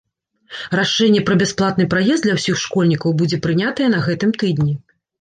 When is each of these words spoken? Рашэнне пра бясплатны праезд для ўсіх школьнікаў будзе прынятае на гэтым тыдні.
Рашэнне 0.79 1.21
пра 1.27 1.35
бясплатны 1.43 1.87
праезд 1.93 2.21
для 2.27 2.33
ўсіх 2.39 2.59
школьнікаў 2.65 3.17
будзе 3.23 3.43
прынятае 3.47 3.87
на 3.97 4.05
гэтым 4.11 4.39
тыдні. 4.43 4.73